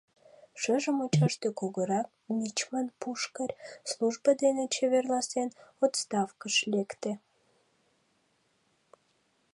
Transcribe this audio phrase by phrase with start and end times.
[0.61, 2.07] Шыже мучаште кугурак
[2.37, 3.57] мичман Пушкарь,
[3.91, 5.49] службо дене чеверласен,
[5.83, 7.11] отставкыш лекте.